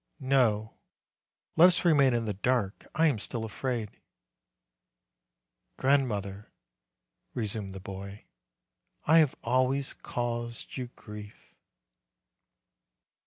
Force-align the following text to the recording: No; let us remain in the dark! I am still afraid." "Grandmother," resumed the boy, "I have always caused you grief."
No; 0.19 0.79
let 1.55 1.67
us 1.67 1.85
remain 1.85 2.15
in 2.15 2.25
the 2.25 2.33
dark! 2.33 2.87
I 2.95 3.05
am 3.05 3.19
still 3.19 3.45
afraid." 3.45 4.01
"Grandmother," 5.77 6.51
resumed 7.35 7.73
the 7.73 7.79
boy, 7.79 8.25
"I 9.05 9.19
have 9.19 9.35
always 9.43 9.93
caused 9.93 10.75
you 10.75 10.87
grief." 10.95 11.53